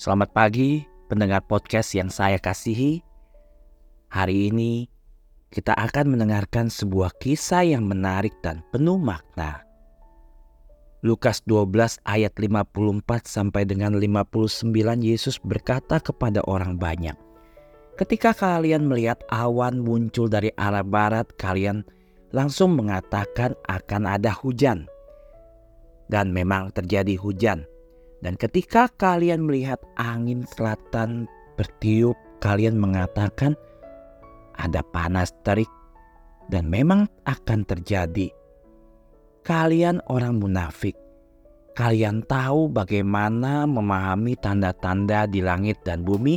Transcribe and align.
Selamat 0.00 0.32
pagi, 0.32 0.80
pendengar 1.12 1.44
podcast 1.44 1.92
yang 1.92 2.08
saya 2.08 2.40
kasihi. 2.40 3.04
Hari 4.08 4.48
ini 4.48 4.88
kita 5.52 5.76
akan 5.76 6.16
mendengarkan 6.16 6.72
sebuah 6.72 7.12
kisah 7.20 7.68
yang 7.68 7.84
menarik 7.84 8.32
dan 8.40 8.64
penuh 8.72 8.96
makna. 8.96 9.60
Lukas 11.04 11.44
12 11.44 12.00
ayat 12.08 12.32
54 12.32 13.28
sampai 13.28 13.68
dengan 13.68 13.92
59 14.00 14.72
Yesus 15.04 15.36
berkata 15.36 16.00
kepada 16.00 16.40
orang 16.48 16.80
banyak, 16.80 17.20
Ketika 18.00 18.32
kalian 18.32 18.88
melihat 18.88 19.20
awan 19.28 19.84
muncul 19.84 20.32
dari 20.32 20.48
arah 20.56 20.80
barat, 20.80 21.28
kalian 21.36 21.84
langsung 22.32 22.72
mengatakan 22.72 23.52
akan 23.68 24.08
ada 24.08 24.32
hujan. 24.32 24.88
Dan 26.08 26.32
memang 26.32 26.72
terjadi 26.72 27.20
hujan. 27.20 27.68
Dan 28.20 28.36
ketika 28.36 28.88
kalian 29.00 29.48
melihat 29.48 29.80
angin 29.96 30.44
selatan 30.44 31.24
bertiup, 31.56 32.16
kalian 32.44 32.76
mengatakan 32.76 33.56
ada 34.60 34.84
panas 34.84 35.32
terik 35.40 35.68
dan 36.52 36.68
memang 36.68 37.08
akan 37.24 37.64
terjadi. 37.64 38.28
Kalian 39.40 40.04
orang 40.12 40.36
munafik. 40.36 40.92
Kalian 41.72 42.20
tahu 42.28 42.68
bagaimana 42.68 43.64
memahami 43.64 44.36
tanda-tanda 44.36 45.24
di 45.24 45.40
langit 45.40 45.80
dan 45.80 46.04
bumi, 46.04 46.36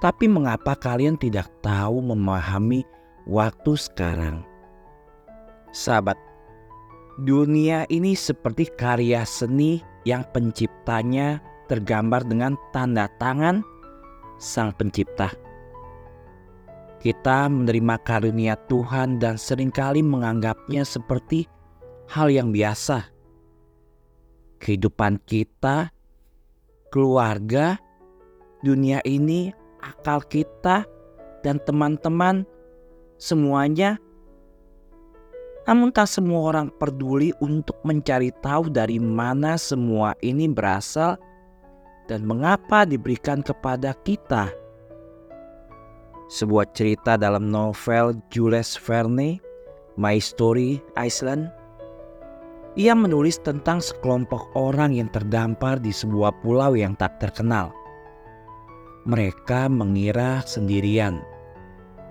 tapi 0.00 0.24
mengapa 0.24 0.72
kalian 0.72 1.20
tidak 1.20 1.52
tahu 1.60 2.00
memahami 2.00 2.80
waktu 3.28 3.76
sekarang? 3.76 4.40
Sahabat, 5.74 6.16
dunia 7.20 7.84
ini 7.92 8.16
seperti 8.16 8.72
karya 8.72 9.26
seni 9.28 9.84
yang 10.08 10.24
penciptanya 10.32 11.42
tergambar 11.68 12.24
dengan 12.24 12.56
tanda 12.72 13.08
tangan 13.20 13.60
Sang 14.40 14.74
Pencipta. 14.74 15.30
Kita 17.02 17.50
menerima 17.50 17.98
karunia 18.06 18.54
Tuhan 18.70 19.18
dan 19.18 19.34
sering 19.34 19.74
kali 19.74 20.06
menganggapnya 20.06 20.86
seperti 20.86 21.50
hal 22.10 22.30
yang 22.30 22.54
biasa. 22.54 23.10
Kehidupan 24.62 25.18
kita, 25.26 25.90
keluarga, 26.94 27.74
dunia 28.62 29.02
ini, 29.02 29.50
akal 29.82 30.22
kita, 30.22 30.86
dan 31.42 31.58
teman-teman 31.66 32.46
semuanya 33.18 33.98
namun 35.62 35.94
tak 35.94 36.10
semua 36.10 36.50
orang 36.54 36.68
peduli 36.74 37.30
untuk 37.38 37.78
mencari 37.86 38.34
tahu 38.42 38.66
dari 38.66 38.98
mana 38.98 39.54
semua 39.54 40.14
ini 40.18 40.50
berasal 40.50 41.14
dan 42.10 42.26
mengapa 42.26 42.82
diberikan 42.82 43.40
kepada 43.46 43.94
kita. 44.02 44.50
Sebuah 46.32 46.72
cerita 46.74 47.14
dalam 47.14 47.52
novel 47.52 48.18
Jules 48.32 48.74
Verne, 48.74 49.38
My 49.94 50.18
Story 50.18 50.82
Iceland. 50.98 51.52
Ia 52.72 52.96
menulis 52.96 53.36
tentang 53.44 53.84
sekelompok 53.84 54.56
orang 54.56 54.96
yang 54.96 55.12
terdampar 55.12 55.76
di 55.76 55.92
sebuah 55.92 56.40
pulau 56.40 56.72
yang 56.72 56.96
tak 56.96 57.20
terkenal. 57.20 57.68
Mereka 59.04 59.68
mengira 59.68 60.40
sendirian. 60.48 61.20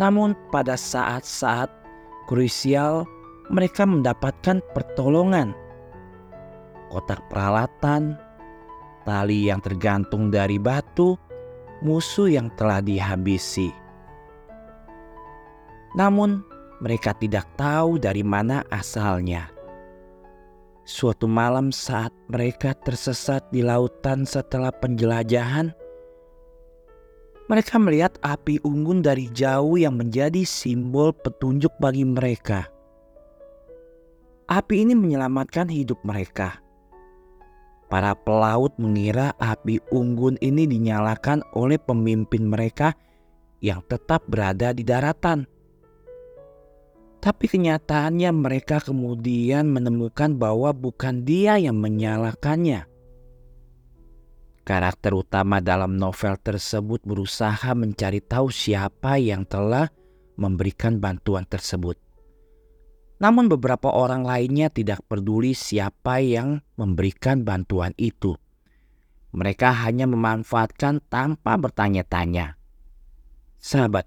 Namun 0.00 0.32
pada 0.48 0.80
saat-saat 0.80 1.68
krusial 2.24 3.04
mereka 3.50 3.86
mendapatkan 3.86 4.62
pertolongan. 4.74 5.54
Kotak 6.90 7.22
peralatan, 7.30 8.18
tali 9.06 9.50
yang 9.50 9.62
tergantung 9.62 10.30
dari 10.30 10.58
batu, 10.58 11.18
musuh 11.82 12.30
yang 12.30 12.50
telah 12.54 12.82
dihabisi. 12.82 13.70
Namun, 15.96 16.44
mereka 16.82 17.16
tidak 17.16 17.48
tahu 17.56 17.96
dari 17.96 18.20
mana 18.20 18.60
asalnya. 18.68 19.48
Suatu 20.86 21.26
malam, 21.26 21.74
saat 21.74 22.14
mereka 22.30 22.70
tersesat 22.76 23.42
di 23.50 23.64
lautan 23.64 24.22
setelah 24.22 24.70
penjelajahan, 24.70 25.74
mereka 27.46 27.78
melihat 27.78 28.14
api 28.22 28.58
unggun 28.62 29.02
dari 29.02 29.30
jauh 29.30 29.78
yang 29.78 29.98
menjadi 29.98 30.42
simbol 30.42 31.14
petunjuk 31.14 31.70
bagi 31.78 32.06
mereka. 32.06 32.75
Api 34.46 34.86
ini 34.86 34.94
menyelamatkan 34.94 35.66
hidup 35.66 36.06
mereka. 36.06 36.62
Para 37.90 38.14
pelaut 38.14 38.70
mengira 38.78 39.34
api 39.42 39.82
unggun 39.90 40.38
ini 40.38 40.70
dinyalakan 40.70 41.42
oleh 41.58 41.82
pemimpin 41.82 42.46
mereka 42.46 42.94
yang 43.58 43.82
tetap 43.90 44.22
berada 44.30 44.70
di 44.70 44.86
daratan. 44.86 45.50
Tapi 47.18 47.50
kenyataannya 47.50 48.30
mereka 48.30 48.78
kemudian 48.78 49.66
menemukan 49.66 50.38
bahwa 50.38 50.70
bukan 50.70 51.26
dia 51.26 51.58
yang 51.58 51.82
menyalakannya. 51.82 52.86
Karakter 54.62 55.10
utama 55.10 55.58
dalam 55.58 55.98
novel 55.98 56.38
tersebut 56.38 57.02
berusaha 57.02 57.74
mencari 57.74 58.22
tahu 58.22 58.54
siapa 58.54 59.18
yang 59.18 59.42
telah 59.42 59.90
memberikan 60.38 61.02
bantuan 61.02 61.42
tersebut. 61.42 62.05
Namun 63.16 63.48
beberapa 63.48 63.88
orang 63.88 64.28
lainnya 64.28 64.68
tidak 64.68 65.00
peduli 65.08 65.56
siapa 65.56 66.20
yang 66.20 66.60
memberikan 66.76 67.40
bantuan 67.48 67.96
itu. 67.96 68.36
Mereka 69.32 69.72
hanya 69.88 70.04
memanfaatkan 70.04 71.00
tanpa 71.08 71.56
bertanya-tanya. 71.56 72.60
Sahabat, 73.56 74.04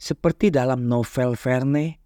seperti 0.00 0.48
dalam 0.48 0.88
novel 0.88 1.36
Verne, 1.36 2.00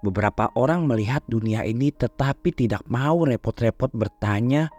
beberapa 0.00 0.48
orang 0.56 0.88
melihat 0.88 1.20
dunia 1.28 1.68
ini 1.68 1.92
tetapi 1.92 2.52
tidak 2.56 2.84
mau 2.88 3.24
repot-repot 3.24 3.92
bertanya 3.92 4.72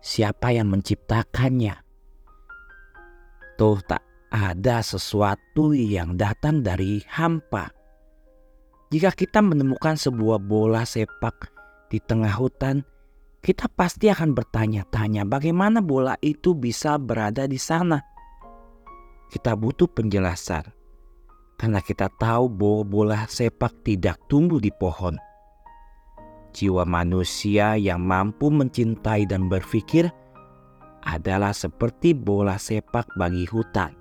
siapa 0.00 0.56
yang 0.56 0.72
menciptakannya. 0.72 1.76
Tuh 3.60 3.78
tak 3.84 4.00
ada 4.32 4.80
sesuatu 4.80 5.76
yang 5.76 6.16
datang 6.16 6.64
dari 6.64 7.04
hampa 7.12 7.79
jika 8.90 9.14
kita 9.14 9.38
menemukan 9.38 9.94
sebuah 9.94 10.42
bola 10.42 10.82
sepak 10.82 11.54
di 11.86 12.02
tengah 12.02 12.34
hutan, 12.34 12.82
kita 13.38 13.70
pasti 13.70 14.10
akan 14.10 14.34
bertanya-tanya 14.34 15.22
bagaimana 15.30 15.78
bola 15.78 16.18
itu 16.18 16.58
bisa 16.58 16.98
berada 16.98 17.46
di 17.46 17.54
sana. 17.54 18.02
Kita 19.30 19.54
butuh 19.54 19.86
penjelasan 19.86 20.74
karena 21.54 21.78
kita 21.78 22.10
tahu 22.18 22.50
bahwa 22.50 22.82
bola 22.82 23.20
sepak 23.30 23.86
tidak 23.86 24.18
tumbuh 24.26 24.58
di 24.58 24.74
pohon. 24.74 25.14
Jiwa 26.50 26.82
manusia 26.82 27.78
yang 27.78 28.02
mampu 28.02 28.50
mencintai 28.50 29.22
dan 29.22 29.46
berpikir 29.46 30.10
adalah 31.06 31.54
seperti 31.54 32.10
bola 32.10 32.58
sepak 32.58 33.06
bagi 33.14 33.46
hutan. 33.46 33.99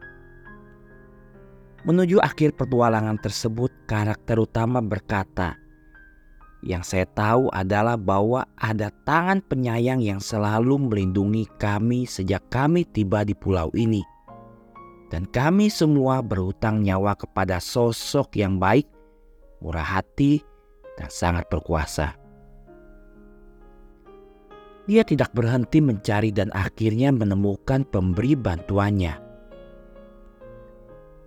Menuju 1.87 2.19
akhir 2.19 2.59
petualangan 2.59 3.15
tersebut, 3.23 3.71
karakter 3.87 4.35
utama 4.35 4.83
berkata, 4.83 5.55
"Yang 6.59 6.91
saya 6.91 7.07
tahu 7.07 7.47
adalah 7.55 7.95
bahwa 7.95 8.43
ada 8.59 8.91
tangan 9.07 9.39
penyayang 9.39 10.03
yang 10.03 10.19
selalu 10.19 10.75
melindungi 10.75 11.47
kami 11.55 12.03
sejak 12.03 12.43
kami 12.51 12.83
tiba 12.83 13.23
di 13.23 13.31
pulau 13.31 13.71
ini, 13.79 14.03
dan 15.07 15.23
kami 15.31 15.71
semua 15.71 16.19
berhutang 16.19 16.83
nyawa 16.83 17.15
kepada 17.15 17.63
sosok 17.63 18.35
yang 18.35 18.59
baik, 18.59 18.83
murah 19.63 20.03
hati, 20.03 20.43
dan 20.99 21.07
sangat 21.07 21.47
berkuasa." 21.47 22.11
Dia 24.83 25.07
tidak 25.07 25.31
berhenti 25.31 25.79
mencari 25.79 26.35
dan 26.35 26.51
akhirnya 26.51 27.15
menemukan 27.15 27.87
pemberi 27.87 28.35
bantuannya 28.35 29.28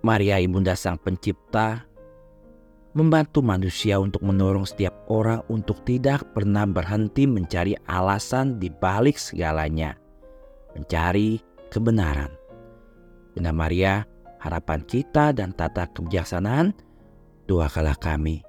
Maria 0.03 0.35
Ibunda 0.35 0.75
Sang 0.75 0.99
Pencipta 0.99 1.87
membantu 2.91 3.39
manusia 3.39 3.97
untuk 4.03 4.19
mendorong 4.21 4.67
setiap 4.67 4.91
orang 5.07 5.41
untuk 5.47 5.79
tidak 5.87 6.27
pernah 6.35 6.67
berhenti 6.67 7.23
mencari 7.23 7.73
alasan 7.87 8.59
di 8.59 8.67
balik 8.67 9.15
segalanya, 9.15 9.95
mencari 10.75 11.39
kebenaran. 11.71 12.29
Bunda 13.33 13.55
Maria, 13.55 14.03
harapan 14.43 14.83
kita 14.83 15.31
dan 15.31 15.55
tata 15.55 15.87
kebijaksanaan, 15.89 16.75
doakanlah 17.47 17.95
kami 17.97 18.43